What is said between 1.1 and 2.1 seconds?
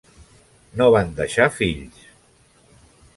deixar fills.